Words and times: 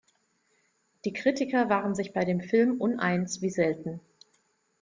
Die 1.05 1.13
Kritiker 1.13 1.69
waren 1.69 1.93
sich 1.93 2.11
bei 2.11 2.25
dem 2.25 2.41
Film 2.41 2.81
uneins 2.81 3.43
wie 3.43 3.51
selten. 3.51 3.99